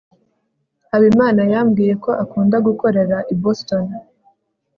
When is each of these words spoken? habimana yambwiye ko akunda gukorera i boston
habimana 0.91 1.41
yambwiye 1.53 1.93
ko 2.03 2.09
akunda 2.23 2.57
gukorera 2.67 3.17
i 3.33 3.35
boston 3.41 3.85